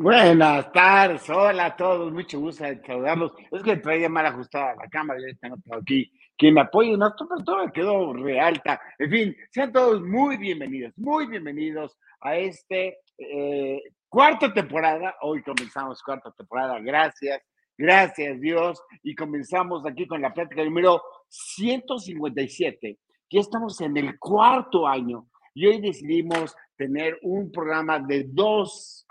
[0.00, 3.32] Buenas tardes, hola a todos, mucho gusto de saludarlos.
[3.50, 6.08] Es que traía mal ajustada la cámara, ya todo aquí.
[6.36, 8.80] Quien me apoye, no, pero todo quedó realta.
[8.96, 15.16] En fin, sean todos muy bienvenidos, muy bienvenidos a este eh, cuarta temporada.
[15.22, 17.42] Hoy comenzamos cuarta temporada, gracias,
[17.76, 18.80] gracias Dios.
[19.02, 22.98] Y comenzamos aquí con la plática número 157.
[23.30, 29.07] Ya estamos en el cuarto año y hoy decidimos tener un programa de dos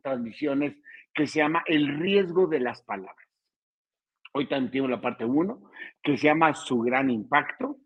[0.00, 0.76] transmisiones
[1.14, 3.26] que se llama El riesgo de las palabras.
[4.32, 5.70] Hoy también tengo la parte 1,
[6.02, 7.78] que se llama Su gran impacto.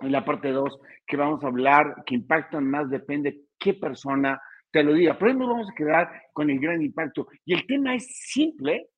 [0.00, 4.82] En la parte 2, que vamos a hablar, que impactan más, depende qué persona te
[4.82, 5.18] lo diga.
[5.18, 7.28] Pero nos vamos a quedar con el gran impacto.
[7.44, 8.88] Y el tema es simple,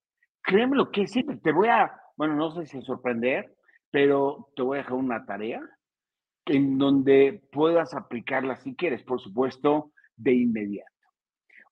[0.43, 1.39] créeme lo que es simple.
[1.39, 3.53] Te voy a, bueno, no sé si sorprender,
[3.91, 5.61] pero te voy a dejar una tarea
[6.47, 10.94] en donde puedas aplicarla si quieres, por supuesto, de inmediato.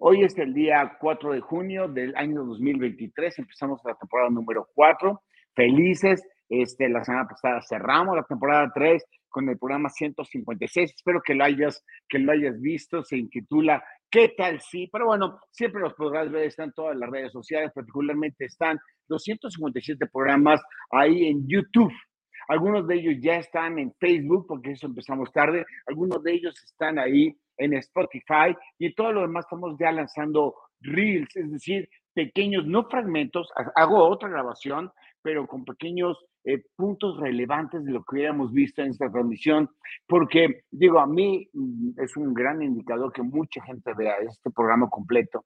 [0.04, 5.22] Hoy es el día 4 de junio del año 2023, empezamos la temporada número 4,
[5.54, 6.26] felices.
[6.48, 10.92] Este, la semana pasada cerramos la temporada 3 con el programa 156.
[10.92, 13.04] Espero que lo hayas, que lo hayas visto.
[13.04, 14.88] Se intitula ¿Qué tal sí?
[14.92, 20.04] Pero bueno, siempre los podrás ver, están todas las redes sociales, particularmente están los 157
[20.12, 20.60] programas
[20.90, 21.92] ahí en YouTube.
[22.48, 25.64] Algunos de ellos ya están en Facebook, porque eso empezamos tarde.
[25.86, 31.34] Algunos de ellos están ahí en Spotify y todo lo demás estamos ya lanzando reels,
[31.36, 34.90] es decir, pequeños, no fragmentos, hago otra grabación,
[35.22, 39.70] pero con pequeños eh, puntos relevantes de lo que hubiéramos visto en esta transmisión,
[40.06, 44.88] porque digo, a mí mm, es un gran indicador que mucha gente vea este programa
[44.90, 45.44] completo,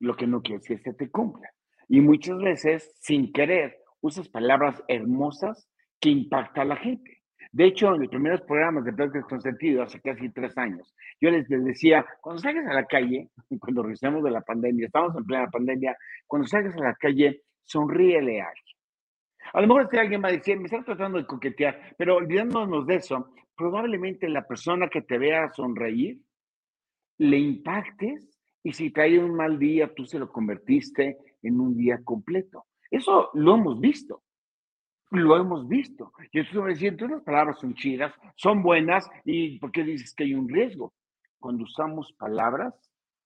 [0.00, 1.50] Lo que no quiero es que se te cumpla.
[1.88, 5.68] Y muchas veces, sin querer, usas palabras hermosas
[6.00, 7.20] que impactan a la gente.
[7.52, 11.30] De hecho, en los primeros programas de Pláticas con Sentido, hace casi tres años, yo
[11.30, 13.28] les, decía, cuando salgas a la calle,
[13.58, 15.96] cuando regresamos de la pandemia, estamos en plena pandemia,
[16.26, 18.79] cuando salgas a la calle, sonríele a alguien.
[19.52, 22.96] A lo mejor alguien va a decir, me están tratando de coquetear, pero olvidándonos de
[22.96, 26.20] eso, probablemente la persona que te vea sonreír,
[27.18, 28.30] le impactes
[28.62, 32.66] y si trae un mal día, tú se lo convertiste en un día completo.
[32.90, 34.22] Eso lo hemos visto.
[35.10, 36.12] Lo hemos visto.
[36.32, 40.24] Y entonces me decía, las palabras son chidas, son buenas, ¿y por qué dices que
[40.24, 40.94] hay un riesgo?
[41.38, 42.74] Cuando usamos palabras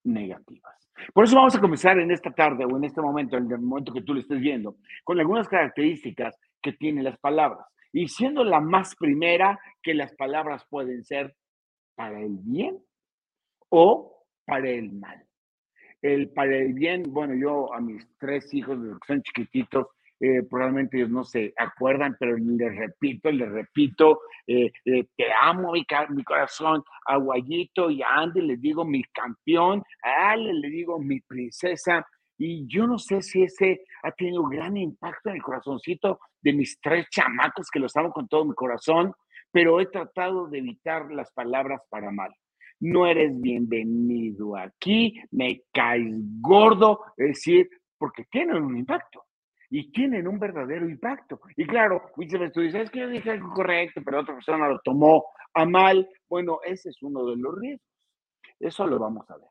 [0.02, 0.83] negativas.
[1.12, 3.92] Por eso vamos a comenzar en esta tarde o en este momento, en el momento
[3.92, 7.66] que tú lo estés viendo, con algunas características que tienen las palabras.
[7.92, 11.34] Y siendo la más primera, que las palabras pueden ser
[11.94, 12.78] para el bien
[13.68, 15.24] o para el mal
[16.04, 19.86] el para el bien, bueno, yo a mis tres hijos, que son chiquititos,
[20.24, 25.72] eh, probablemente ellos no se acuerdan, pero les repito, les repito, eh, eh, te amo
[25.72, 30.70] mi, mi, corazón, a Guayito y a Andy les digo mi campeón, a Ale le
[30.70, 32.06] digo mi princesa,
[32.38, 36.80] y yo no sé si ese ha tenido gran impacto en el corazoncito de mis
[36.80, 39.12] tres chamacos que los amo con todo mi corazón,
[39.52, 42.34] pero he tratado de evitar las palabras para mal.
[42.80, 47.68] No eres bienvenido aquí, me caes gordo, es decir,
[47.98, 49.23] porque tienen un impacto
[49.76, 51.40] y tienen un verdadero impacto.
[51.56, 54.78] Y claro, muchas tú dices, es que yo dije algo correcto, pero otra persona lo
[54.84, 56.08] tomó a mal.
[56.28, 57.90] Bueno, ese es uno de los riesgos.
[58.60, 59.48] Eso lo vamos a ver.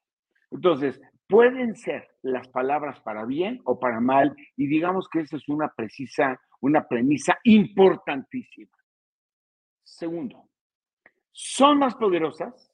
[0.50, 5.50] Entonces, pueden ser las palabras para bien o para mal, y digamos que esa es
[5.50, 8.78] una precisa, una premisa importantísima.
[9.84, 10.48] Segundo,
[11.34, 12.72] son más poderosas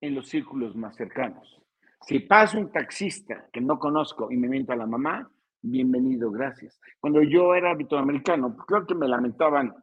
[0.00, 1.60] en los círculos más cercanos.
[2.02, 5.28] Si pasa un taxista que no conozco y me mienta a la mamá,
[5.70, 6.80] bienvenido, gracias.
[7.00, 9.74] Cuando yo era americano, pues creo que me lamentaban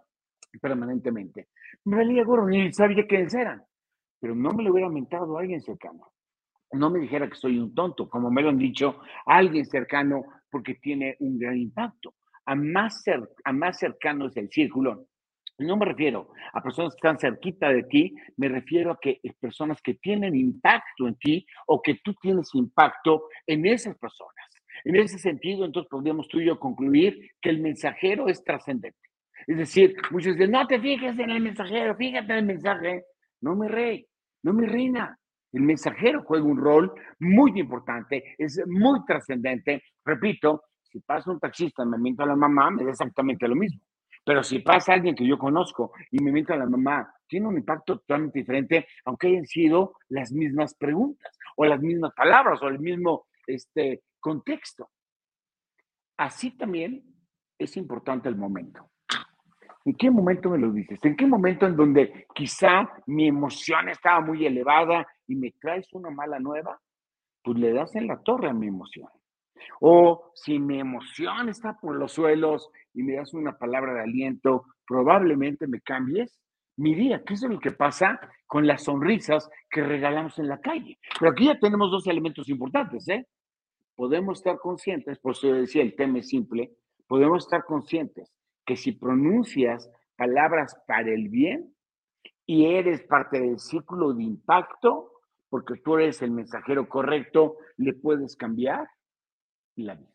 [0.62, 1.50] permanentemente.
[1.86, 3.64] Me valía gorro, ni sabía quiénes eran,
[4.20, 6.12] pero no me lo hubiera mentado a alguien cercano.
[6.72, 10.76] No me dijera que soy un tonto, como me lo han dicho alguien cercano, porque
[10.76, 12.16] tiene un gran impacto.
[12.46, 13.04] A más,
[13.44, 15.08] a más cercano es el círculo,
[15.60, 19.82] no me refiero a personas que están cerquita de ti, me refiero a que personas
[19.82, 24.53] que tienen impacto en ti o que tú tienes impacto en esas personas.
[24.86, 28.98] En ese sentido, entonces podríamos tú y yo concluir que el mensajero es trascendente.
[29.48, 33.04] Es decir, muchos dicen, no te fijes en el mensajero, fíjate en el mensaje.
[33.42, 34.06] No, mi rey,
[34.44, 35.18] no, mi reina.
[35.52, 39.84] El mensajero juega un rol muy importante, es muy trascendente.
[40.04, 43.56] Repito, si pasa un taxista y me miento a la mamá, me da exactamente lo
[43.56, 43.82] mismo.
[44.26, 47.58] Pero si pasa alguien que yo conozco y me miente a la mamá, tiene un
[47.58, 52.80] impacto totalmente diferente, aunque hayan sido las mismas preguntas o las mismas palabras o el
[52.80, 54.90] mismo este, contexto.
[56.18, 57.04] Así también
[57.60, 58.90] es importante el momento.
[59.86, 61.00] ¿En qué momento me lo dices?
[61.04, 66.10] ¿En qué momento en donde quizá mi emoción estaba muy elevada y me traes una
[66.10, 66.80] mala nueva?
[67.44, 69.10] Pues le das en la torre a mi emoción.
[69.82, 74.64] O si mi emoción está por los suelos y me das una palabra de aliento,
[74.88, 76.40] probablemente me cambies
[76.78, 81.00] mi día, ¿Qué es lo que pasa con las sonrisas que regalamos en la calle.
[81.20, 83.28] Pero aquí ya tenemos dos elementos importantes, ¿eh?
[83.96, 86.72] Podemos estar conscientes, por eso decía, el tema es simple,
[87.08, 88.34] podemos estar conscientes
[88.66, 91.76] que si pronuncias palabras para el bien
[92.46, 95.12] y eres parte del círculo de impacto,
[95.50, 98.88] porque tú eres el mensajero correcto, le puedes cambiar
[99.76, 100.10] la vida.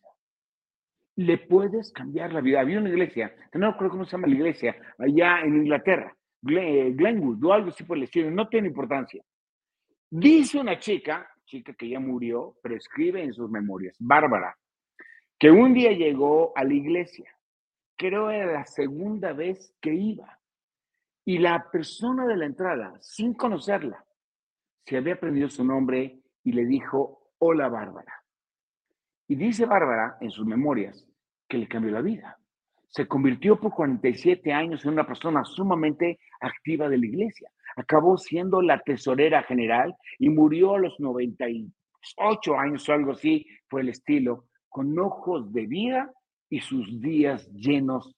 [1.16, 2.60] Le puedes cambiar la vida.
[2.60, 6.16] Había una iglesia, no creo cómo se llama la iglesia, allá en Inglaterra,
[6.48, 9.22] eh, Glenwood o algo así por el estilo, no tiene importancia.
[10.10, 14.56] Dice una chica, chica que ya murió, pero escribe en sus memorias, Bárbara,
[15.38, 17.32] que un día llegó a la iglesia
[17.98, 20.38] creo era la segunda vez que iba.
[21.26, 24.02] Y la persona de la entrada, sin conocerla,
[24.86, 28.24] se había aprendido su nombre y le dijo, hola Bárbara.
[29.26, 31.06] Y dice Bárbara en sus memorias
[31.46, 32.38] que le cambió la vida.
[32.86, 37.50] Se convirtió por 47 años en una persona sumamente activa de la iglesia.
[37.78, 43.82] Acabó siendo la tesorera general y murió a los 98 años o algo así, fue
[43.82, 46.12] el estilo, con ojos de vida
[46.50, 48.16] y sus días llenos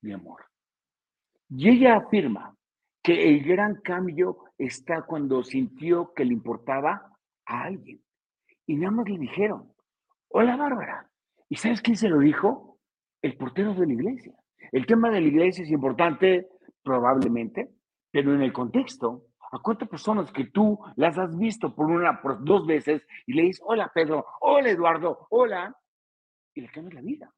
[0.00, 0.46] de amor.
[1.50, 2.56] Y ella afirma
[3.02, 8.00] que el gran cambio está cuando sintió que le importaba a alguien.
[8.66, 9.74] Y nada más le dijeron,
[10.28, 11.06] hola Bárbara.
[11.50, 12.78] ¿Y sabes quién se lo dijo?
[13.20, 14.32] El portero de la iglesia.
[14.70, 16.48] El tema de la iglesia es importante,
[16.82, 17.68] probablemente,
[18.12, 22.44] pero en el contexto, ¿a cuántas personas que tú las has visto por una, por
[22.44, 25.76] dos veces y le dices, hola Pedro, hola Eduardo, hola,
[26.54, 27.34] y le cambias la vida?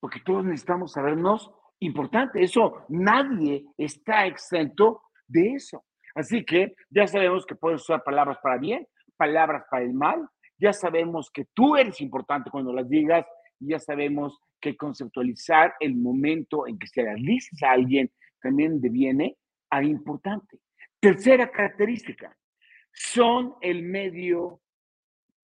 [0.00, 2.42] porque todos necesitamos sabernos importante.
[2.42, 5.84] Eso, nadie está exento de eso.
[6.14, 10.28] Así que ya sabemos que puedes usar palabras para bien, palabras para el mal.
[10.58, 13.26] Ya sabemos que tú eres importante cuando las digas
[13.60, 18.80] y ya sabemos que conceptualizar el momento en que se las dices a alguien también
[18.80, 19.36] deviene
[19.70, 20.58] a importante.
[21.00, 22.36] Tercera característica,
[22.92, 24.60] son el medio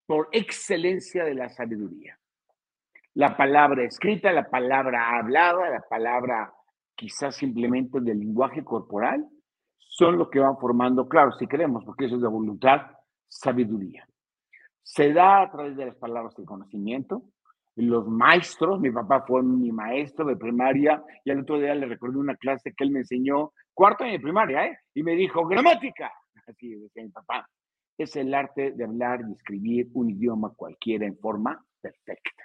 [0.07, 2.19] por excelencia de la sabiduría
[3.15, 6.53] la palabra escrita, la palabra hablada, la palabra
[6.95, 9.29] quizás simplemente del lenguaje corporal,
[9.79, 12.81] son lo que van formando, claro, si queremos, porque eso es de voluntad,
[13.29, 14.07] sabiduría.
[14.83, 17.23] Se da a través de las palabras del conocimiento.
[17.77, 22.19] Los maestros, mi papá fue mi maestro de primaria y al otro día le recordé
[22.19, 24.79] una clase que él me enseñó, cuarto año de primaria, ¿eh?
[24.95, 26.13] Y me dijo, gramática.
[26.47, 27.49] Así decía mi papá.
[27.99, 32.45] Es el arte de hablar y escribir un idioma cualquiera en forma perfecta.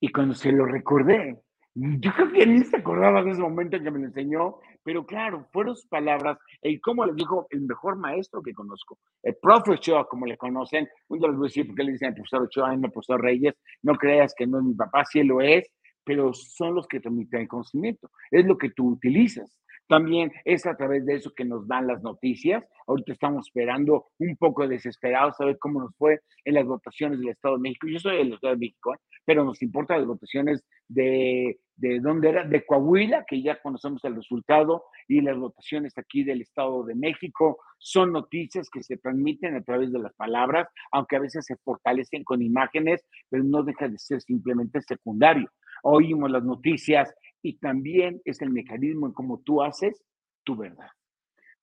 [0.00, 1.38] Y cuando se lo recordé,
[1.74, 5.06] yo creo que ni se acordaba de ese momento en que me lo enseñó, pero
[5.06, 9.72] claro, fueron sus palabras, y como le dijo el mejor maestro que conozco, el profe
[9.72, 12.74] Ochoa, como le conocen, un les voy a decir porque le dicen al profesor Ochoa,
[12.74, 15.70] el profesor Reyes, no creas que no es mi papá, sí lo es,
[16.02, 19.54] pero son los que transmiten el conocimiento, es lo que tú utilizas.
[19.90, 22.64] También es a través de eso que nos dan las noticias.
[22.86, 27.30] Ahorita estamos esperando un poco desesperados a ver cómo nos fue en las votaciones del
[27.30, 27.88] Estado de México.
[27.88, 28.98] Yo soy del Estado de México, ¿eh?
[29.24, 34.14] pero nos importan las votaciones de, de dónde era, de Coahuila, que ya conocemos el
[34.14, 37.58] resultado, y las votaciones aquí del Estado de México.
[37.78, 42.22] Son noticias que se transmiten a través de las palabras, aunque a veces se fortalecen
[42.22, 45.50] con imágenes, pero no deja de ser simplemente secundario.
[45.82, 50.02] Oímos las noticias y también es el mecanismo en cómo tú haces
[50.44, 50.90] tu verdad.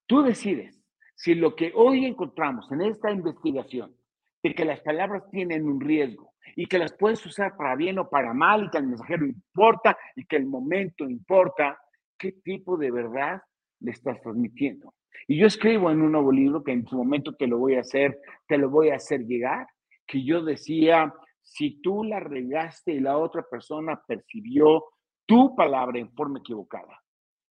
[0.06, 0.82] Tú decides
[1.14, 3.94] si lo que hoy encontramos en esta investigación,
[4.42, 8.08] de que las palabras tienen un riesgo y que las puedes usar para bien o
[8.08, 11.78] para mal y que el mensajero importa y que el momento importa,
[12.16, 13.42] ¿qué tipo de verdad
[13.80, 14.94] le estás transmitiendo?
[15.26, 17.80] Y yo escribo en un nuevo libro que en su momento te lo voy a
[17.80, 19.66] hacer, te lo voy a hacer llegar,
[20.06, 24.84] que yo decía, si tú la regaste y la otra persona percibió
[25.28, 27.02] tu palabra en forma equivocada,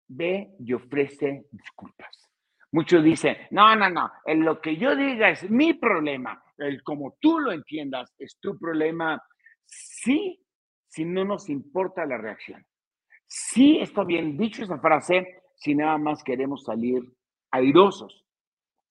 [0.06, 2.30] ve y ofrece disculpas.
[2.70, 7.16] Muchos dicen, no, no, no, en lo que yo diga es mi problema, el como
[7.20, 9.20] tú lo entiendas es tu problema.
[9.66, 10.40] Sí,
[10.86, 12.64] si no nos importa la reacción.
[13.26, 17.02] Sí está bien dicho esa frase si nada más queremos salir
[17.50, 18.24] airosos,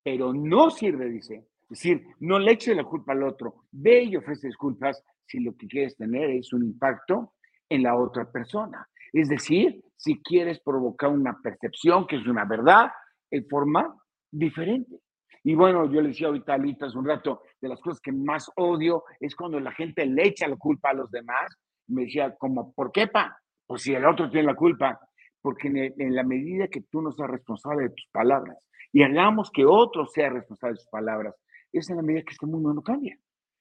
[0.03, 1.47] pero no sirve, dice.
[1.61, 5.55] Es decir, no le eche la culpa al otro, ve y ofrece disculpas si lo
[5.55, 7.33] que quieres tener es un impacto
[7.73, 8.87] en la otra persona.
[9.11, 12.91] Es decir, si quieres provocar una percepción que es una verdad
[13.31, 13.95] en forma
[14.31, 14.99] diferente.
[15.43, 18.11] Y bueno, yo le decía ahorita a Alita hace un rato, de las cosas que
[18.11, 21.47] más odio es cuando la gente le echa la culpa a los demás.
[21.87, 23.37] Me decía, como, ¿por qué, pa?
[23.65, 24.99] Pues si el otro tiene la culpa.
[25.41, 28.57] Porque en, la medida que tú no seas responsable de tus palabras
[28.93, 31.35] y hagamos que otro sea responsable de sus palabras,
[31.73, 33.17] es en la medida que este mundo no cambia.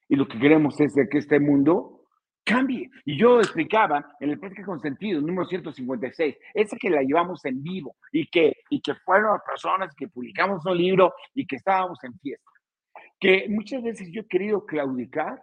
[0.09, 2.02] Y lo que queremos es de que este mundo
[2.45, 2.91] cambie.
[3.05, 7.63] Y yo explicaba en el Práctica con Sentido, número 156, esa que la llevamos en
[7.63, 12.19] vivo y que, y que fueron personas que publicamos un libro y que estábamos en
[12.19, 12.51] fiesta.
[13.19, 15.43] Que muchas veces yo he querido claudicar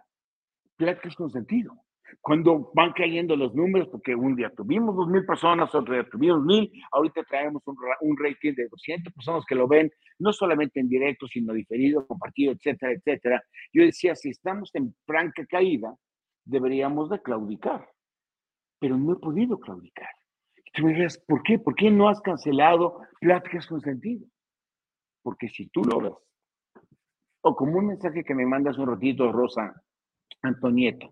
[0.76, 1.74] Pláticas con Sentido.
[2.20, 6.42] Cuando van cayendo los números, porque un día tuvimos dos mil personas, otro día tuvimos
[6.42, 10.88] mil, ahorita traemos un, un rating de 200 personas que lo ven, no solamente en
[10.88, 13.42] directo, sino diferido, compartido, etcétera, etcétera.
[13.72, 15.94] Yo decía, si estamos en franca caída,
[16.44, 17.88] deberíamos de claudicar,
[18.78, 20.08] pero no he podido claudicar.
[20.72, 21.58] tú me dirás, ¿por qué?
[21.58, 24.26] ¿Por qué no has cancelado pláticas con sentido?
[25.22, 26.14] Porque si tú lo ves,
[27.42, 29.82] o como un mensaje que me mandas un ratito, Rosa
[30.42, 31.06] Antonieta,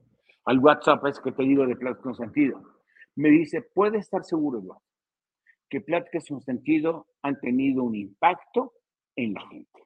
[0.45, 2.63] al WhatsApp es que te digo de pláticas con sentido,
[3.17, 4.83] me dice, puede estar seguro, Eduardo,
[5.69, 8.75] que pláticas con sentido han tenido un impacto
[9.17, 9.83] en la gente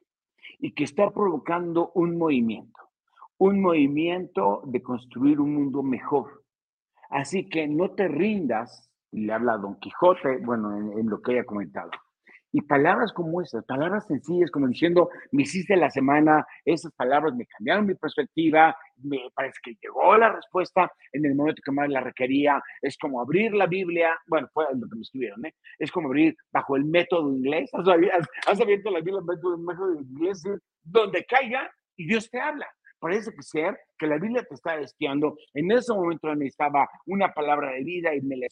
[0.59, 2.82] y que está provocando un movimiento
[3.37, 6.43] un movimiento de construir un mundo mejor.
[7.09, 11.91] Así que no te rindas, le habla Don Quijote, bueno, en, lo que haya comentado.
[12.51, 17.47] Y palabras como esas, palabras sencillas, como diciendo, me hiciste la semana, esas palabras me
[17.47, 22.01] cambiaron mi perspectiva, me parece que llegó la respuesta en el momento que más la
[22.01, 22.61] requería.
[22.81, 25.55] Es como abrir la Biblia, bueno, fue lo que me escribieron, ¿eh?
[25.79, 27.71] Es como abrir bajo el método inglés.
[27.73, 30.43] ¿Has, abierto la Biblia bajo el método inglés?
[30.83, 32.67] Donde caiga y Dios te habla
[33.03, 35.35] parece que ser que la Biblia te está espiando.
[35.53, 38.47] En ese momento necesitaba una palabra de vida y me la,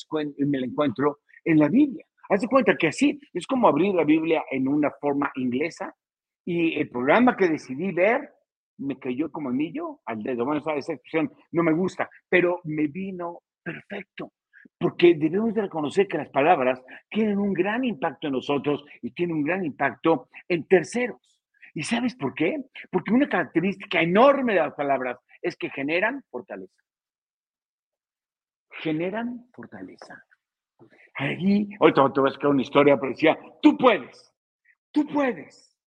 [0.66, 2.06] encuentro en la Biblia.
[2.30, 5.96] Haz de cuenta que así es como abrir la Biblia en una forma inglesa
[6.44, 8.30] y el programa que decidí ver
[8.78, 10.44] me cayó como anillo al dedo.
[10.44, 14.34] Bueno, esa expresión no me gusta, pero me vino perfecto.
[14.78, 19.38] Porque debemos de reconocer que las palabras tienen un gran impacto en nosotros y tienen
[19.38, 21.31] un gran impacto en terceros.
[21.74, 22.64] ¿Y sabes por qué?
[22.92, 26.82] Porque una característica enorme de las palabras es que generan fortaleza.
[28.82, 30.24] Generan fortaleza.
[31.16, 34.34] Ahí, ahorita te voy a explicar una historia, pero decía, tú puedes,
[34.92, 35.78] tú puedes.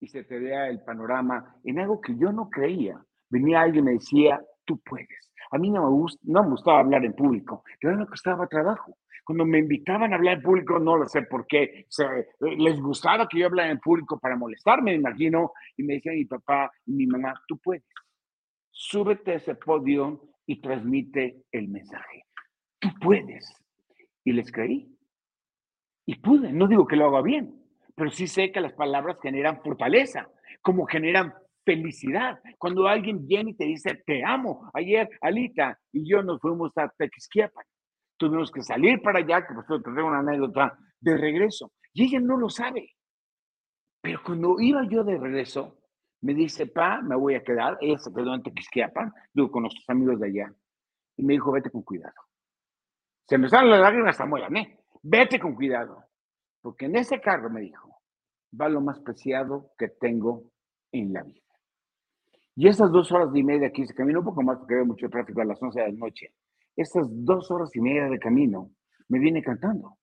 [0.00, 3.02] Y se te vea el panorama en algo que yo no creía.
[3.30, 5.32] Venía alguien y me decía, tú puedes.
[5.50, 8.98] A mí no me, gusta, no me gustaba hablar en público, pero me costaba trabajo.
[9.24, 12.04] Cuando me invitaban a hablar en público, no lo sé por qué, se,
[12.40, 16.26] les gustaba que yo hablara en público para molestarme, me imagino, y me decían mi
[16.26, 17.84] papá y mi mamá, tú puedes,
[18.70, 22.24] súbete a ese podio y transmite el mensaje.
[22.78, 23.50] Tú puedes.
[24.24, 24.94] Y les creí.
[26.06, 26.52] Y pude.
[26.52, 27.62] No digo que lo haga bien,
[27.94, 30.28] pero sí sé que las palabras generan fortaleza,
[30.60, 31.32] como generan
[31.64, 32.40] felicidad.
[32.58, 34.70] Cuando alguien viene y te dice, te amo.
[34.74, 37.64] Ayer, Alita y yo nos fuimos a Tequisquiapan
[38.16, 41.72] tuvimos que salir para allá, que por cierto tengo una anécdota de regreso.
[41.92, 42.90] Y ella no lo sabe.
[44.00, 45.78] Pero cuando iba yo de regreso,
[46.20, 47.78] me dice, pa, me voy a quedar.
[47.80, 50.54] Ella se quedó en Tequisquiapan, digo, con nuestros amigos de allá.
[51.16, 52.14] Y me dijo, vete con cuidado.
[53.26, 54.78] Se me salen las lágrimas hasta ¿eh?
[55.02, 56.04] Vete con cuidado.
[56.60, 58.00] porque en ese carro, me dijo,
[58.58, 60.44] va lo más preciado que tengo
[60.92, 61.43] en la vida.
[62.56, 65.08] Y esas dos horas y media aquí se camino un poco más porque veo mucho
[65.08, 66.32] tráfico a las 11 de la noche.
[66.76, 68.70] Estas dos horas y media de camino
[69.08, 69.98] me viene cantando.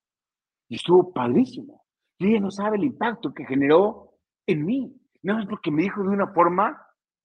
[0.68, 1.84] Y estuvo padrísimo.
[2.18, 4.12] Y ella no sabe el impacto que generó
[4.46, 4.96] en mí.
[5.24, 6.82] No es porque me dijo de una forma,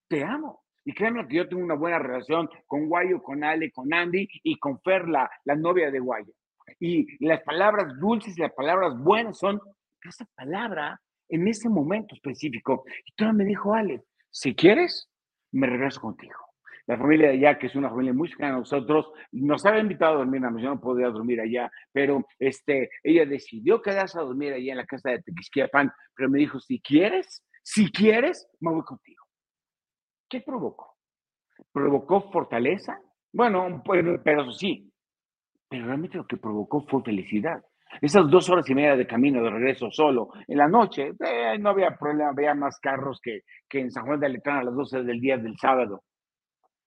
[0.09, 0.65] te amo.
[0.85, 4.57] Y créanme que yo tengo una buena relación con Guayo, con Ale, con Andy y
[4.59, 6.33] con Fer, la, novia de Guayo.
[6.79, 9.61] Y las palabras dulces y las palabras buenas son
[10.03, 12.85] esa palabra en ese momento específico.
[13.05, 15.11] Y todo me dijo, Ale, si quieres,
[15.57, 16.35] me regreso contigo.
[16.87, 20.15] La familia de allá, que es una familia muy cercana a nosotros, nos había invitado
[20.15, 24.73] a dormir, yo no podía dormir allá, pero este, ella decidió quedarse a dormir allá
[24.73, 29.25] en la casa de Tequisquiapan, pero me dijo, si quieres, si quieres, me voy contigo.
[30.29, 30.95] ¿Qué provocó?
[31.73, 33.01] ¿Provocó fortaleza?
[33.33, 34.93] Bueno, pero sí,
[35.69, 37.65] pero realmente lo que provocó fue felicidad.
[38.01, 41.71] Esas dos horas y media de camino de regreso solo en la noche, eh, no
[41.71, 45.03] había problema, había más carros que, que en San Juan de Aletrán a las 12
[45.03, 46.05] del día del sábado.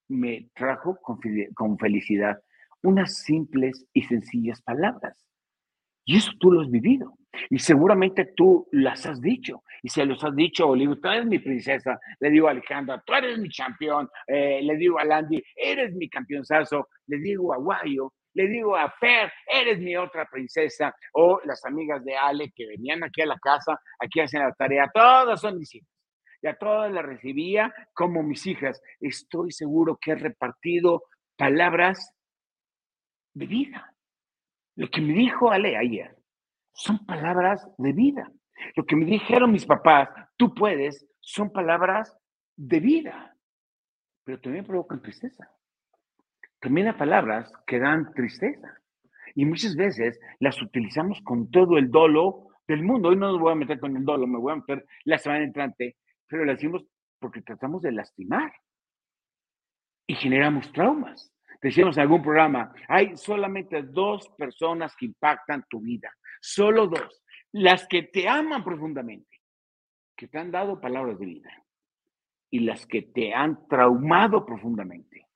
[0.09, 1.19] Me trajo con,
[1.55, 2.39] con felicidad
[2.83, 5.17] unas simples y sencillas palabras.
[6.05, 7.13] Y eso tú lo has vivido.
[7.49, 9.63] Y seguramente tú las has dicho.
[9.83, 11.99] Y se los has dicho, le digo, tú eres mi princesa.
[12.19, 14.09] Le digo a Alejandra, tú eres mi campeón.
[14.25, 16.87] Eh, le digo a Landy, eres mi campeonzazo.
[17.07, 22.03] Le digo a Guayo, le digo a Fer, eres mi otra princesa, o las amigas
[22.03, 25.73] de Ale que venían aquí a la casa, aquí hacen la tarea, todas son mis
[25.75, 25.89] hijas.
[26.41, 28.81] Y a todas las recibía como mis hijas.
[29.01, 31.03] Estoy seguro que he repartido
[31.35, 32.13] palabras
[33.33, 33.93] de vida.
[34.75, 36.15] Lo que me dijo Ale ayer
[36.71, 38.31] son palabras de vida.
[38.75, 42.15] Lo que me dijeron mis papás, tú puedes, son palabras
[42.55, 43.35] de vida.
[44.23, 45.51] Pero también provocan tristeza
[46.59, 48.77] también hay palabras que dan tristeza.
[49.35, 53.09] Y muchas veces las utilizamos con todo el dolo del mundo.
[53.09, 55.43] Hoy no nos voy a meter con el dolo, me voy a meter la semana
[55.43, 56.85] entrante, pero lo decimos
[57.19, 58.51] porque tratamos de lastimar
[60.07, 61.33] y generamos traumas.
[61.61, 67.85] Decíamos en algún programa, hay solamente dos personas que impactan tu vida, solo dos, las
[67.87, 69.41] que te aman profundamente,
[70.15, 71.65] que te han dado palabras de vida
[72.49, 75.28] y las que te han traumado profundamente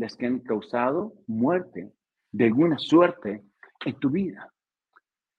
[0.00, 1.92] las que han causado muerte
[2.32, 3.44] de alguna suerte
[3.84, 4.50] en tu vida.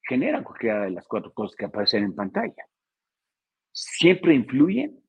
[0.04, 2.64] Generan cualquiera de las cuatro cosas que aparecen en pantalla.
[3.72, 5.04] Siempre influyen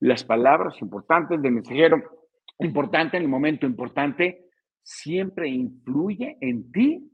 [0.00, 2.02] las palabras importantes del mensajero
[2.60, 4.48] importante en el momento importante,
[4.82, 7.10] siempre influye en ti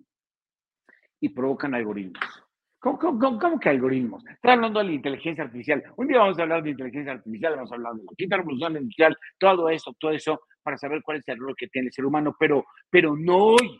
[1.18, 2.39] y provocan algoritmos.
[2.80, 4.24] ¿Cómo, cómo, que algoritmos?
[4.26, 5.84] Estoy hablando de la inteligencia artificial.
[5.96, 8.76] Un día vamos a hablar de inteligencia artificial, vamos a hablar de la quinta revolución
[8.78, 12.06] industrial, todo eso, todo eso, para saber cuál es el error que tiene el ser
[12.06, 13.78] humano, pero, pero no hoy,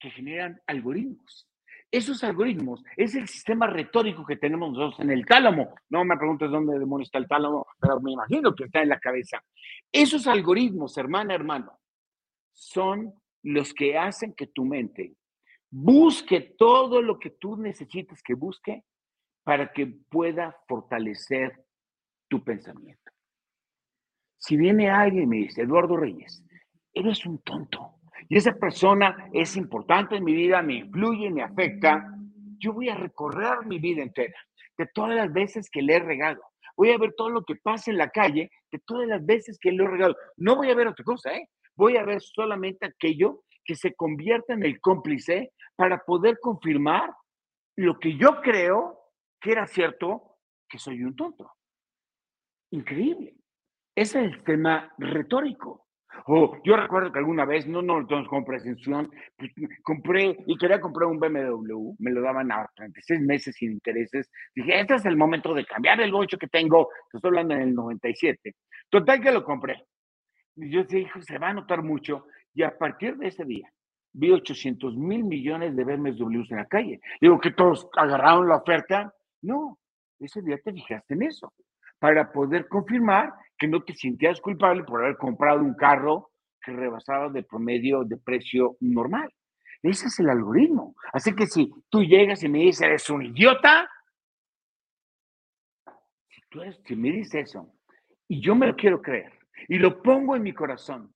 [0.00, 1.46] que generan algoritmos.
[1.90, 5.74] Esos algoritmos es el sistema retórico que tenemos nosotros en el tálamo.
[5.90, 8.98] No me preguntes dónde demonios está el tálamo, pero me imagino que está en la
[8.98, 9.44] cabeza.
[9.92, 11.78] Esos algoritmos, hermana, hermano,
[12.50, 15.14] son los que hacen que tu mente
[15.70, 18.84] Busque todo lo que tú necesites que busque
[19.42, 21.64] para que pueda fortalecer
[22.28, 23.12] tu pensamiento.
[24.38, 26.44] Si viene alguien y me dice, Eduardo Reyes,
[26.92, 27.96] eres un tonto
[28.28, 32.12] y esa persona es importante en mi vida, me influye, me afecta,
[32.58, 34.36] yo voy a recorrer mi vida entera
[34.76, 36.42] de todas las veces que le he regado.
[36.76, 39.72] Voy a ver todo lo que pasa en la calle de todas las veces que
[39.72, 40.16] le he regado.
[40.36, 41.48] No voy a ver otra cosa, ¿eh?
[41.74, 47.10] Voy a ver solamente aquello que se convierta en el cómplice para poder confirmar
[47.76, 48.98] lo que yo creo
[49.40, 51.52] que era cierto, que soy un tonto.
[52.70, 53.36] Increíble.
[53.94, 55.86] Ese es el tema retórico.
[56.26, 60.80] Oh, yo recuerdo que alguna vez, no, no, entonces con presención, pues, compré y quería
[60.80, 64.30] comprar un BMW, me lo daban a 36 meses sin intereses.
[64.54, 67.74] Dije, este es el momento de cambiar el 8 que tengo, estoy hablando en el
[67.74, 68.54] 97.
[68.88, 69.84] Total que lo compré.
[70.56, 72.26] Y yo dije, se va a notar mucho.
[72.54, 73.70] Y a partir de ese día,
[74.16, 77.00] vi 800 mil millones de BMWs en la calle.
[77.20, 79.12] Digo que todos agarraron la oferta.
[79.42, 79.78] No,
[80.18, 81.52] ese día te fijaste en eso,
[81.98, 86.30] para poder confirmar que no te sentías culpable por haber comprado un carro
[86.62, 89.30] que rebasaba de promedio de precio normal.
[89.82, 90.94] Ese es el algoritmo.
[91.12, 93.88] Así que si tú llegas y me dices, eres un idiota,
[96.28, 97.72] si, tú si me dices eso
[98.28, 99.32] y yo me lo quiero creer
[99.68, 101.14] y lo pongo en mi corazón,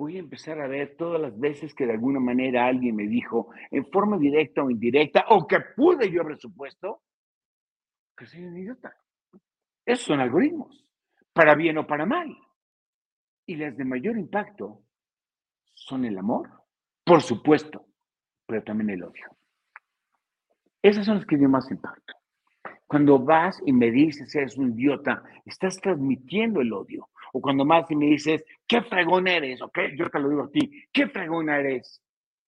[0.00, 3.50] voy a empezar a ver todas las veces que de alguna manera alguien me dijo,
[3.70, 7.02] en forma directa o indirecta, o que pude yo haber supuesto,
[8.16, 8.96] que soy un idiota.
[9.84, 10.86] Esos son algoritmos,
[11.34, 12.34] para bien o para mal.
[13.44, 14.82] Y las de mayor impacto
[15.74, 16.48] son el amor,
[17.04, 17.84] por supuesto,
[18.46, 19.26] pero también el odio.
[20.80, 22.14] Esas son las que tienen más impacto.
[22.86, 27.10] Cuando vas y me dices, eres un idiota, estás transmitiendo el odio.
[27.32, 30.50] O cuando más y me dices, qué fregón eres, ok, yo te lo digo a
[30.50, 32.02] ti, qué fregón eres.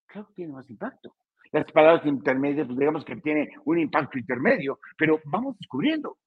[0.07, 1.17] Claro que tiene más impacto.
[1.53, 6.19] Las palabras intermedias, pues digamos que tiene un impacto intermedio, pero vamos descubriendo.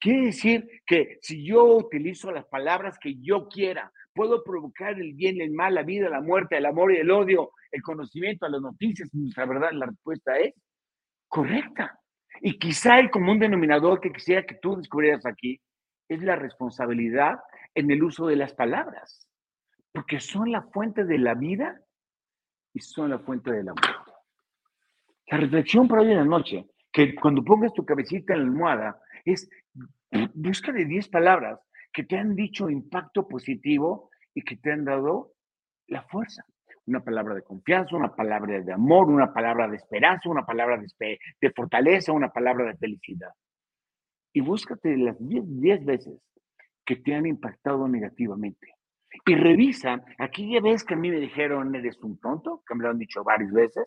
[0.00, 5.40] Quiere decir que si yo utilizo las palabras que yo quiera, puedo provocar el bien,
[5.40, 9.12] el mal, la vida, la muerte, el amor y el odio, el conocimiento, las noticias.
[9.12, 10.54] Nuestra verdad, la respuesta es
[11.28, 11.98] correcta.
[12.40, 15.60] Y quizá el común denominador que quisiera que tú descubrieras aquí
[16.08, 17.38] es la responsabilidad
[17.74, 19.28] en el uso de las palabras,
[19.92, 21.80] porque son la fuente de la vida
[22.72, 24.12] y son la fuente de la muerte.
[25.28, 29.00] La reflexión para hoy en la noche, que cuando pongas tu cabecita en la almohada,
[29.24, 29.48] es
[30.34, 31.60] busca de 10 palabras
[31.92, 35.32] que te han dicho impacto positivo y que te han dado
[35.86, 36.44] la fuerza.
[36.86, 41.18] Una palabra de confianza, una palabra de amor, una palabra de esperanza, una palabra de,
[41.40, 43.30] de fortaleza, una palabra de felicidad.
[44.32, 46.20] Y búscate las 10 veces
[46.84, 48.74] que te han impactado negativamente.
[49.26, 52.82] Y revisa, aquí ya ves que a mí me dijeron, eres un tonto, que me
[52.82, 53.86] lo han dicho varias veces,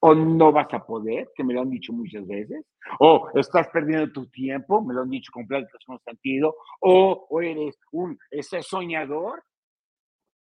[0.00, 2.64] o no vas a poder, que me lo han dicho muchas veces,
[3.00, 7.40] o estás perdiendo tu tiempo, me lo han dicho con pláticas con sentido, o, o
[7.40, 9.42] eres un ese soñador.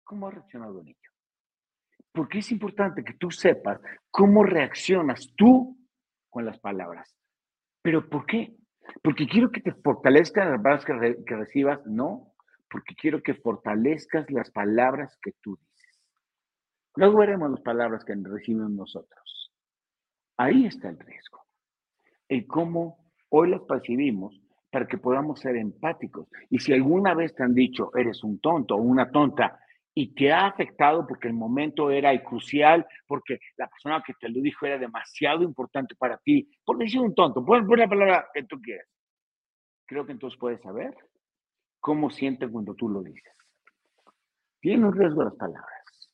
[0.03, 1.11] ¿Cómo has reaccionado en ello?
[2.11, 5.77] Porque es importante que tú sepas cómo reaccionas tú
[6.29, 7.15] con las palabras.
[7.81, 8.55] ¿Pero por qué?
[9.01, 10.85] Porque quiero que te fortalezcan las palabras
[11.25, 12.33] que, recibas, no,
[12.69, 16.01] porque quiero que fortalezcas las palabras que tú dices.
[16.95, 19.51] Luego veremos las palabras que recibimos nosotros.
[20.37, 21.45] Ahí está el riesgo.
[22.27, 24.39] El cómo hoy las percibimos
[24.71, 26.27] para que podamos ser empáticos.
[26.49, 29.59] Y si alguna vez te han dicho, eres un tonto o una tonta,
[29.95, 34.41] y te ha afectado porque el momento era crucial, porque la persona que te lo
[34.41, 38.59] dijo era demasiado importante para ti, por decir un tonto, pon, la palabra que tú
[38.59, 38.87] quieras.
[39.85, 40.95] Creo que entonces puedes saber
[41.79, 43.37] cómo siente cuando tú lo dices.
[44.59, 46.11] Tiene un riesgo las palabras.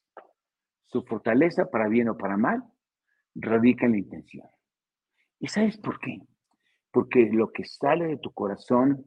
[0.88, 2.63] Su fortaleza, para bien o para mal,
[3.36, 4.48] radica en la intención.
[5.39, 6.20] ¿Y sabes por qué?
[6.92, 9.06] Porque lo que sale de tu corazón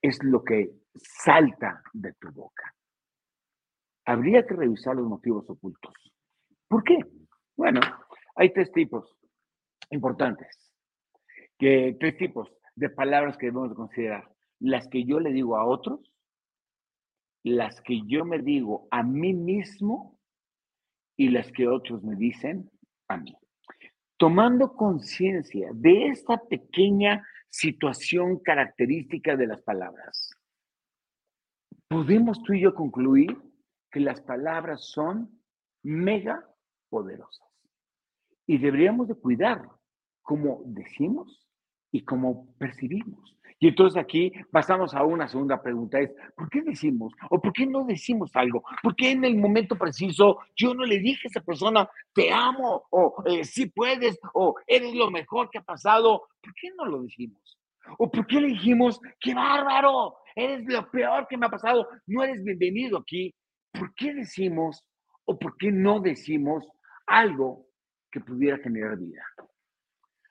[0.00, 2.72] es lo que salta de tu boca.
[4.04, 5.92] Habría que revisar los motivos ocultos.
[6.68, 6.98] ¿Por qué?
[7.56, 7.80] Bueno,
[8.34, 9.16] hay tres tipos
[9.90, 10.72] importantes,
[11.58, 14.28] que, tres tipos de palabras que debemos considerar.
[14.58, 16.00] Las que yo le digo a otros,
[17.44, 20.18] las que yo me digo a mí mismo
[21.16, 22.70] y las que otros me dicen
[23.08, 23.36] a mí.
[24.16, 30.30] Tomando conciencia de esta pequeña situación característica de las palabras,
[31.88, 33.36] podemos tú y yo concluir
[33.92, 35.30] que las palabras son
[35.82, 36.48] mega
[36.88, 37.46] poderosas
[38.46, 39.68] y deberíamos de cuidar
[40.22, 41.48] cómo decimos
[41.90, 43.36] y cómo percibimos.
[43.60, 47.64] Y entonces aquí pasamos a una segunda pregunta, es, ¿por qué decimos o por qué
[47.64, 48.64] no decimos algo?
[48.82, 52.84] ¿Por qué en el momento preciso yo no le dije a esa persona, te amo,
[52.90, 56.22] o si eh, sí puedes, o eres lo mejor que ha pasado?
[56.42, 57.56] ¿Por qué no lo decimos?
[57.98, 62.24] ¿O por qué le dijimos, qué bárbaro, eres lo peor que me ha pasado, no
[62.24, 63.32] eres bienvenido aquí?
[63.72, 64.84] ¿Por qué decimos
[65.24, 66.66] o por qué no decimos
[67.06, 67.66] algo
[68.10, 69.24] que pudiera generar vida?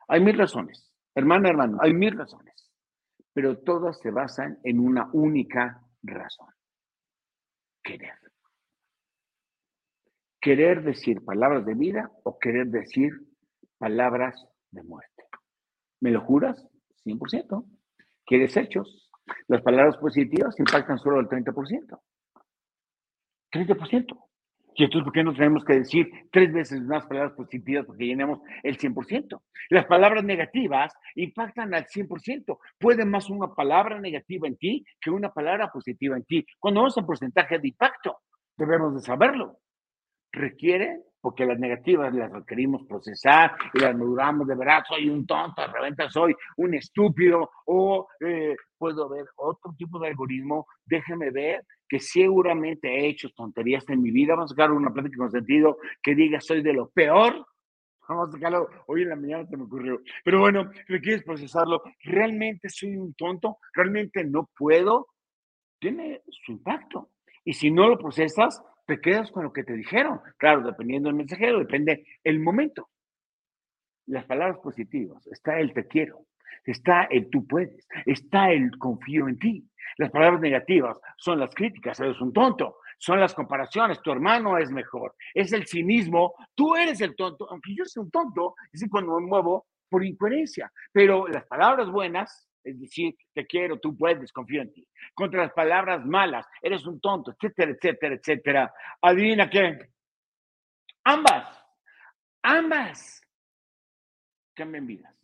[0.07, 2.61] Hay mil razones, hermana, hermano, hay mil razones
[3.33, 6.49] pero todas se basan en una única razón,
[7.83, 8.15] querer.
[10.39, 13.11] Querer decir palabras de vida o querer decir
[13.77, 15.23] palabras de muerte.
[15.99, 16.67] ¿Me lo juras?
[17.05, 17.63] 100%.
[18.25, 19.11] ¿Quieres hechos?
[19.47, 21.99] Las palabras positivas impactan solo el 30%.
[23.51, 24.17] 30%.
[24.73, 28.39] Y entonces, ¿por qué no tenemos que decir tres veces más palabras positivas porque llenemos
[28.63, 29.41] el 100%?
[29.69, 32.57] Las palabras negativas impactan al 100%.
[32.79, 36.45] Puede más una palabra negativa en ti que una palabra positiva en ti.
[36.57, 38.19] Cuando vamos a porcentaje de impacto,
[38.57, 39.57] debemos de saberlo.
[40.31, 45.61] Requiere, porque las negativas las requerimos procesar y las maduramos de verdad, soy un tonto,
[45.61, 51.63] de repente soy un estúpido o eh, puedo ver otro tipo de algoritmo, déjeme ver
[51.91, 54.33] que seguramente he hecho tonterías en mi vida.
[54.33, 57.45] Vamos a sacar una plática con sentido que diga soy de lo peor.
[58.07, 58.69] Vamos a sacarlo.
[58.87, 60.01] Hoy en la mañana se me ocurrió.
[60.23, 61.83] Pero bueno, quieres procesarlo.
[61.99, 63.57] ¿Realmente soy un tonto?
[63.73, 65.09] ¿Realmente no puedo?
[65.81, 67.11] Tiene su impacto.
[67.43, 70.21] Y si no lo procesas, te quedas con lo que te dijeron.
[70.37, 72.89] Claro, dependiendo del mensajero, depende el momento.
[74.05, 76.25] Las palabras positivas, está el te quiero,
[76.65, 79.67] está el tú puedes, está el confío en ti.
[79.97, 84.71] Las palabras negativas son las críticas, eres un tonto, son las comparaciones, tu hermano es
[84.71, 89.19] mejor, es el cinismo, tú eres el tonto, aunque yo sea un tonto, es cuando
[89.19, 90.71] me muevo, por incoherencia.
[90.91, 94.87] Pero las palabras buenas, es decir, te quiero, tú puedes, confío en ti.
[95.13, 98.73] Contra las palabras malas, eres un tonto, etcétera, etcétera, etcétera.
[99.01, 99.89] Adivina qué.
[101.03, 101.61] Ambas,
[102.41, 103.21] ambas
[104.53, 105.20] cambian vidas.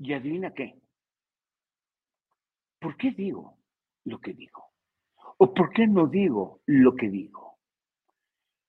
[0.00, 0.74] Y adivina qué.
[2.80, 3.58] ¿Por qué digo
[4.06, 4.64] lo que digo?
[5.36, 7.58] ¿O por qué no digo lo que digo?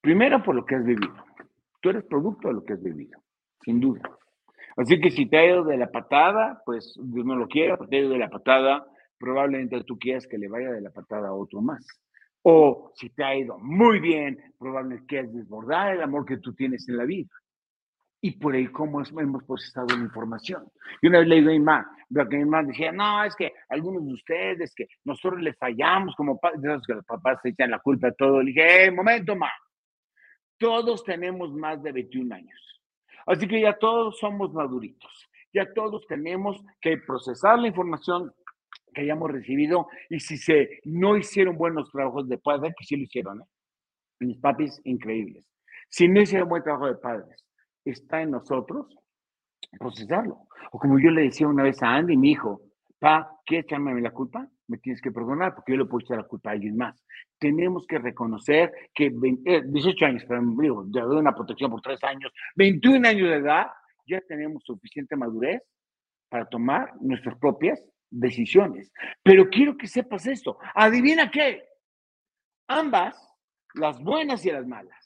[0.02, 1.16] Primero por lo que has vivido.
[1.80, 3.22] Tú eres producto de lo que has vivido,
[3.64, 4.02] sin duda.
[4.76, 7.96] Así que si te ha ido de la patada, pues Dios no lo quiera, te
[7.96, 8.86] ha ido de la patada,
[9.18, 11.86] probablemente tú quieras que le vaya de la patada a otro más.
[12.42, 16.88] O si te ha ido muy bien, probablemente quieras desbordar el amor que tú tienes
[16.90, 17.30] en la vida.
[18.22, 20.72] Y por ahí cómo hemos procesado la información.
[21.02, 21.92] Y una vez le digo a mi mamá,
[22.30, 26.82] que mi decía, no, es que algunos de ustedes, que nosotros les fallamos como padres,
[26.86, 28.42] que los papás se echan la culpa de todo.
[28.42, 29.50] Le dije, eh, momento, ma,
[30.58, 32.82] todos tenemos más de 21 años.
[33.26, 35.30] Así que ya todos somos maduritos.
[35.54, 38.32] Ya todos tenemos que procesar la información
[38.94, 43.04] que hayamos recibido y si se no hicieron buenos trabajos de padres, que sí lo
[43.04, 43.46] hicieron, ¿eh?
[44.20, 45.46] mis papis increíbles.
[45.90, 47.44] Si no hicieron buen trabajo de padres,
[47.86, 48.88] está en nosotros
[49.80, 50.48] procesarlo.
[50.72, 52.62] O como yo le decía una vez a Andy, mi hijo,
[53.00, 54.48] pa, ¿quieres echarme la culpa?
[54.68, 57.02] Me tienes que perdonar porque yo le puedo echar la culpa a alguien más
[57.42, 62.32] tenemos que reconocer que 18 eh, años, pero digo, de una protección por 3 años,
[62.56, 63.66] 21 años de edad,
[64.06, 65.64] ya tenemos suficiente madurez
[66.30, 68.94] para tomar nuestras propias decisiones.
[69.24, 70.60] Pero quiero que sepas esto.
[70.76, 71.64] Adivina qué.
[72.68, 73.18] Ambas,
[73.74, 75.01] las buenas y las malas,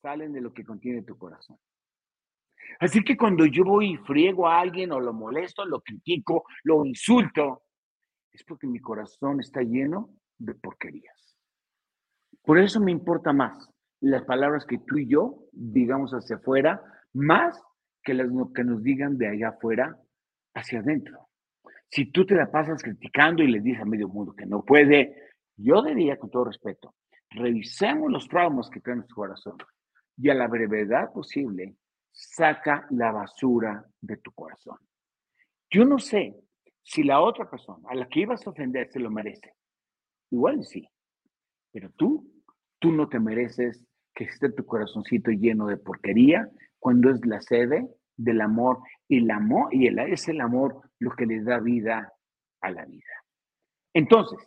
[0.00, 1.58] salen de lo que contiene tu corazón.
[2.80, 6.84] Así que cuando yo voy y friego a alguien o lo molesto, lo critico, lo
[6.84, 7.62] insulto,
[8.32, 11.36] es porque mi corazón está lleno de porquerías.
[12.42, 13.68] Por eso me importa más
[14.00, 16.80] las palabras que tú y yo digamos hacia afuera,
[17.12, 17.60] más
[18.02, 19.98] que las que nos digan de allá afuera
[20.54, 21.28] hacia adentro.
[21.90, 25.30] Si tú te la pasas criticando y le dices a medio mundo que no puede,
[25.56, 26.94] yo diría con todo respeto,
[27.30, 29.56] revisemos los traumas que trae nuestro corazón
[30.18, 31.76] y a la brevedad posible
[32.12, 34.78] saca la basura de tu corazón.
[35.70, 36.34] Yo no sé
[36.82, 39.54] si la otra persona a la que ibas a ofender se lo merece.
[40.30, 40.88] Igual sí.
[41.70, 42.28] Pero tú,
[42.78, 47.88] tú no te mereces que esté tu corazoncito lleno de porquería cuando es la sede
[48.16, 48.78] del amor.
[49.06, 52.12] Y el amor, y el, es el amor lo que le da vida
[52.60, 53.04] a la vida.
[53.94, 54.38] Entonces,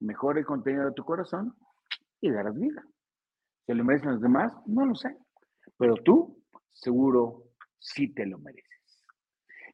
[0.00, 1.54] mejora el contenido de tu corazón
[2.20, 2.84] y darás vida.
[3.66, 4.52] ¿Se lo merecen los demás?
[4.66, 5.16] No lo sé.
[5.76, 7.42] Pero tú, seguro,
[7.78, 9.04] sí te lo mereces.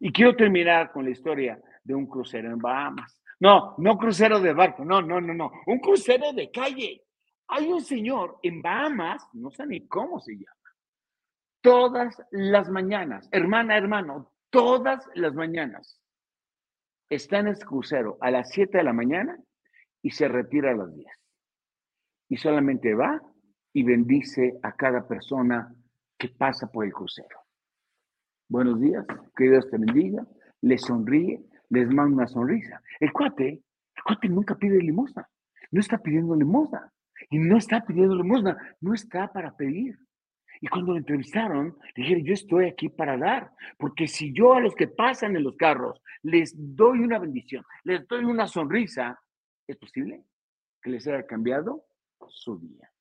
[0.00, 3.20] Y quiero terminar con la historia de un crucero en Bahamas.
[3.38, 7.02] No, no crucero de barco, no, no, no, no, un crucero de calle.
[7.48, 10.70] Hay un señor en Bahamas, no sé ni cómo se llama,
[11.60, 16.00] todas las mañanas, hermana, hermano, todas las mañanas
[17.08, 19.36] está en ese crucero a las 7 de la mañana
[20.02, 21.06] y se retira a las 10.
[22.28, 23.20] Y solamente va
[23.72, 25.74] y bendice a cada persona
[26.18, 27.40] que pasa por el crucero.
[28.48, 29.04] Buenos días,
[29.36, 30.26] que Dios te bendiga,
[30.60, 32.82] le sonríe, les manda una sonrisa.
[33.00, 35.28] El cuate, el cuate nunca pide limosna,
[35.70, 36.92] no está pidiendo limosna.
[37.30, 39.98] Y no está pidiendo limosna, no está para pedir.
[40.60, 44.74] Y cuando lo entrevistaron, dijeron, yo estoy aquí para dar, porque si yo a los
[44.74, 49.18] que pasan en los carros les doy una bendición, les doy una sonrisa,
[49.66, 50.24] ¿es posible
[50.80, 51.84] que les haya cambiado
[52.28, 52.91] su día?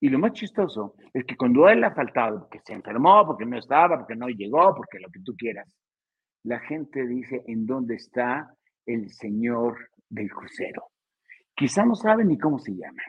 [0.00, 3.58] Y lo más chistoso es que cuando él ha faltado, porque se enfermó, porque no
[3.58, 5.68] estaba, porque no llegó, porque lo que tú quieras,
[6.44, 8.54] la gente dice en dónde está
[8.86, 10.90] el Señor del crucero.
[11.54, 13.02] Quizá no saben ni cómo se llama,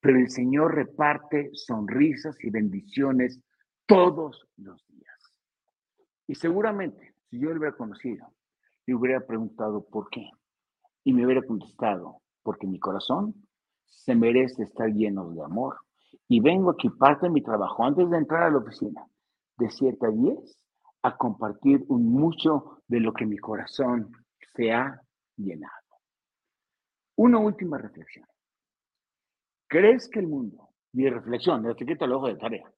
[0.00, 3.40] pero el Señor reparte sonrisas y bendiciones
[3.86, 5.34] todos los días.
[6.26, 8.26] Y seguramente, si yo lo hubiera conocido,
[8.86, 10.28] le hubiera preguntado por qué.
[11.04, 13.34] Y me hubiera contestado, porque mi corazón
[13.86, 15.76] se merece estar lleno de amor.
[16.32, 19.06] Y vengo aquí, parte de mi trabajo, antes de entrar a la oficina,
[19.58, 20.58] de 7 a 10,
[21.02, 24.10] a compartir un mucho de lo que mi corazón
[24.56, 24.98] se ha
[25.36, 25.74] llenado.
[27.16, 28.24] Una última reflexión.
[29.68, 32.72] ¿Crees que el mundo, mi reflexión, de etiqueta el ojo de tarea,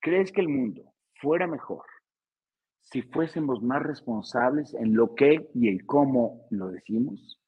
[0.00, 1.84] ¿crees que el mundo fuera mejor
[2.80, 7.40] si fuésemos más responsables en lo que y el cómo lo decimos?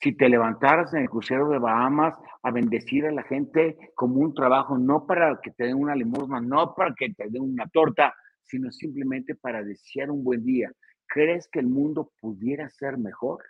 [0.00, 4.34] Si te levantaras en el crucero de Bahamas a bendecir a la gente como un
[4.34, 8.14] trabajo, no para que te den una limosna, no para que te den una torta,
[8.42, 10.70] sino simplemente para desear un buen día.
[11.06, 13.44] ¿Crees que el mundo pudiera ser mejor?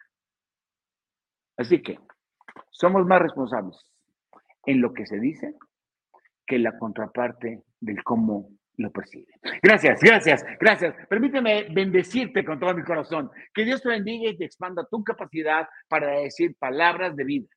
[1.56, 1.98] Así que
[2.70, 3.78] somos más responsables
[4.66, 5.54] en lo que se dice
[6.46, 9.26] que la contraparte del cómo lo percibe.
[9.62, 10.94] Gracias, gracias, gracias.
[11.08, 13.30] Permíteme bendecirte con todo mi corazón.
[13.52, 17.48] Que Dios te bendiga y te expanda tu capacidad para decir palabras de vida.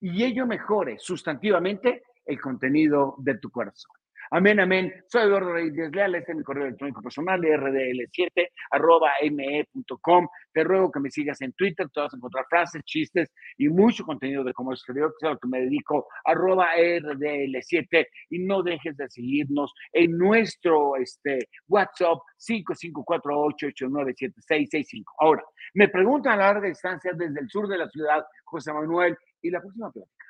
[0.00, 3.92] Y ello mejore sustantivamente el contenido de tu corazón.
[4.36, 4.92] Amén, amén.
[5.06, 10.26] Soy Eduardo Reyes Leal, este es mi correo electrónico personal, rdl7, arroba me.com.
[10.52, 14.02] Te ruego que me sigas en Twitter, te vas a encontrar frases, chistes y mucho
[14.02, 18.08] contenido de comercio exterior, que es a lo que me dedico, arroba rdl7.
[18.30, 25.04] Y no dejes de seguirnos en nuestro este, WhatsApp 5548897665.
[25.20, 25.44] Ahora,
[25.74, 29.60] me preguntan a larga distancia desde el sur de la ciudad, José Manuel, y la
[29.60, 30.24] próxima plática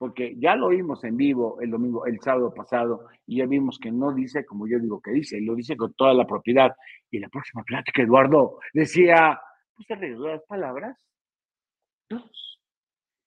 [0.00, 3.92] porque ya lo vimos en vivo el domingo, el sábado pasado, y ya vimos que
[3.92, 6.74] no dice como yo digo que dice, lo dice con toda la propiedad.
[7.10, 9.38] Y la próxima plática, Eduardo decía,
[9.76, 11.06] pues alrededor de las palabras,
[12.08, 12.62] dos.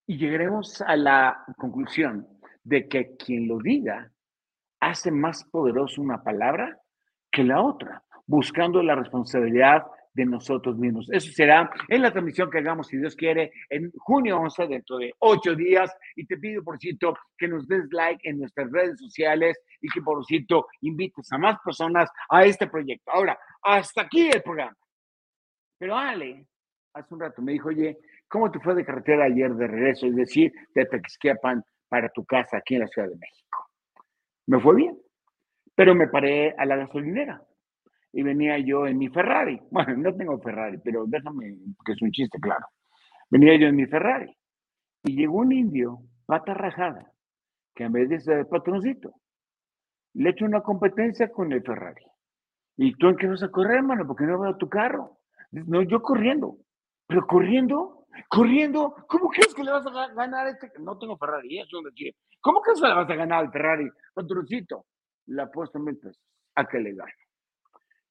[0.07, 2.27] Y llegaremos a la conclusión
[2.63, 4.11] de que quien lo diga
[4.79, 6.79] hace más poderoso una palabra
[7.31, 11.09] que la otra, buscando la responsabilidad de nosotros mismos.
[11.11, 15.13] Eso será en la transmisión que hagamos, si Dios quiere, en junio 11, dentro de
[15.19, 15.91] ocho días.
[16.15, 20.01] Y te pido, por cierto, que nos des like en nuestras redes sociales y que,
[20.01, 23.11] por cierto, invites a más personas a este proyecto.
[23.11, 24.77] Ahora, hasta aquí el programa.
[25.79, 26.47] Pero Ale,
[26.93, 27.97] hace un rato me dijo, oye,
[28.27, 30.05] ¿cómo te fue de carretera ayer de regreso?
[30.07, 33.69] Es decir, de Texquiapan para tu casa aquí en la Ciudad de México.
[34.47, 34.97] Me fue bien,
[35.75, 37.41] pero me paré a la gasolinera
[38.13, 39.59] y venía yo en mi Ferrari.
[39.71, 42.65] Bueno, no tengo Ferrari, pero déjame, que es un chiste, claro.
[43.29, 44.33] Venía yo en mi Ferrari
[45.03, 47.11] y llegó un indio, pata rajada,
[47.75, 49.15] que en vez de ser patroncito,
[50.13, 52.05] le echo una competencia con el Ferrari.
[52.77, 54.05] ¿Y tú en qué vas a correr, hermano?
[54.05, 55.17] Porque no veo tu carro.
[55.51, 56.57] No, yo corriendo.
[57.07, 60.71] Pero corriendo, corriendo, ¿cómo crees que le vas a ganar a este?
[60.79, 62.15] No tengo Ferrari, eso es decir.
[62.41, 63.89] ¿Cómo crees que le vas a ganar al Ferrari?
[64.13, 64.85] Patroncito,
[65.27, 66.21] le apuesto mil pesos
[66.55, 67.22] a que le gane.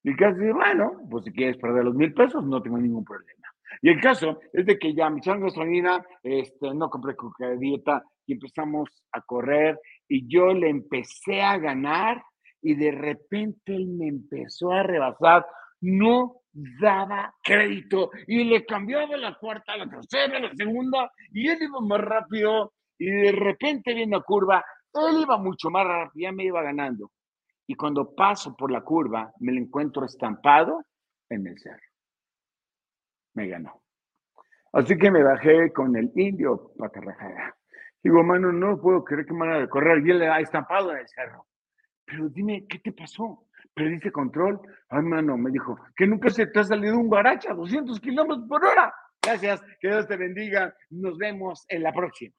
[0.03, 3.05] Y el caso es, bueno, pues si quieres perder los mil pesos, no tengo ningún
[3.05, 3.47] problema.
[3.81, 7.57] Y el caso es de que ya me echaron gasolina, este, no compré coca de
[7.57, 12.21] dieta y empezamos a correr y yo le empecé a ganar
[12.61, 15.45] y de repente él me empezó a rebasar.
[15.81, 21.81] No daba crédito y le cambiaba la cuarta, la tercera, la segunda y él iba
[21.81, 24.63] más rápido y de repente viene la curva,
[24.93, 27.09] él iba mucho más rápido, ya me iba ganando
[27.67, 30.85] y cuando paso por la curva me lo encuentro estampado
[31.29, 31.87] en el cerro.
[33.33, 33.81] Me ganó.
[34.73, 37.55] Así que me bajé con el indio patarrajada.
[38.01, 39.99] Digo, mano, no puedo creer que me van a correr.
[39.99, 41.47] Y le ha estampado en el cerro.
[42.05, 43.47] Pero dime, ¿qué te pasó?
[43.73, 44.59] ¿Perdiste control?
[44.89, 48.47] Ay, mano, me dijo, que nunca se te ha salido un guaracha a 200 kilómetros
[48.47, 48.93] por hora.
[49.21, 50.75] Gracias, que Dios te bendiga.
[50.89, 52.35] Nos vemos en la próxima.